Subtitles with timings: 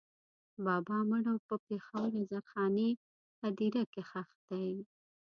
[0.65, 2.91] بابا مړ او په پېښور هزارخانۍ
[3.41, 4.69] هدېره کې ښخ دی.